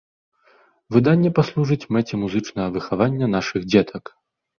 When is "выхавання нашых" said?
2.79-3.69